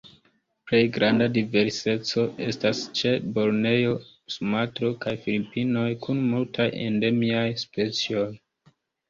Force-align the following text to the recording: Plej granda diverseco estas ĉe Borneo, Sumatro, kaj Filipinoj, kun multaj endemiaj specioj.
Plej 0.69 0.77
granda 0.93 1.25
diverseco 1.33 2.23
estas 2.45 2.81
ĉe 3.01 3.11
Borneo, 3.35 3.93
Sumatro, 4.37 4.91
kaj 5.05 5.15
Filipinoj, 5.27 5.85
kun 6.07 6.25
multaj 6.33 6.69
endemiaj 6.89 7.47
specioj. 7.67 8.27